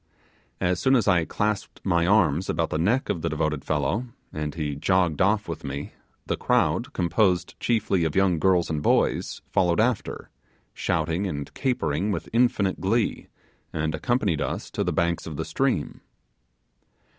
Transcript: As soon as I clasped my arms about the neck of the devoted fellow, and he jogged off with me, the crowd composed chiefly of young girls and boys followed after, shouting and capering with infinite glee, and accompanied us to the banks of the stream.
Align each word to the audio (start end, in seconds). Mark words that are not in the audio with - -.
As 0.59 0.79
soon 0.79 0.95
as 0.95 1.07
I 1.07 1.25
clasped 1.25 1.79
my 1.83 2.07
arms 2.07 2.49
about 2.49 2.71
the 2.71 2.79
neck 2.79 3.07
of 3.07 3.21
the 3.21 3.29
devoted 3.29 3.63
fellow, 3.63 4.07
and 4.33 4.55
he 4.55 4.73
jogged 4.75 5.21
off 5.21 5.47
with 5.47 5.63
me, 5.63 5.91
the 6.25 6.35
crowd 6.35 6.91
composed 6.93 7.53
chiefly 7.59 8.03
of 8.03 8.15
young 8.15 8.39
girls 8.39 8.67
and 8.71 8.81
boys 8.81 9.43
followed 9.51 9.79
after, 9.79 10.31
shouting 10.73 11.27
and 11.27 11.53
capering 11.53 12.09
with 12.11 12.29
infinite 12.33 12.81
glee, 12.81 13.27
and 13.71 13.93
accompanied 13.93 14.41
us 14.41 14.71
to 14.71 14.83
the 14.83 14.91
banks 14.91 15.27
of 15.27 15.37
the 15.37 15.45
stream. 15.45 16.01